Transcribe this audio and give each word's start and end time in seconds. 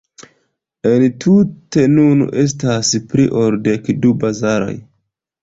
Entute 0.91 1.83
nun 1.97 2.23
estas 2.45 2.91
pli 3.13 3.27
ol 3.43 3.61
dekdu 3.69 4.17
bazaroj. 4.27 4.73